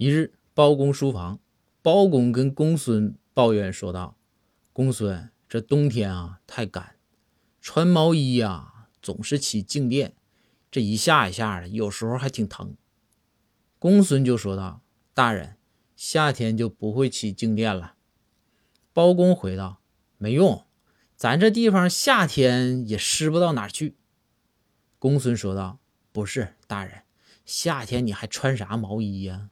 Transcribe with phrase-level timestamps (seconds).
[0.00, 1.40] 一日包公书房
[1.82, 4.16] 包公跟公孙抱怨说道
[4.72, 6.96] 公孙这冬天啊太干
[7.60, 10.14] 穿毛衣呀总是起静电
[10.70, 12.74] 这一下一下的有时候还挺疼。
[13.78, 14.80] 公孙就说道
[15.12, 15.58] 大人
[15.94, 17.96] 夏天就不会起静电了。
[18.94, 19.82] 包公回道
[20.16, 20.64] 没用
[21.14, 23.98] 咱这地方夏天也湿不到哪去。
[24.98, 25.78] 公孙说道
[26.10, 27.02] 不是大人
[27.44, 29.50] 夏天你还穿啥毛衣呀？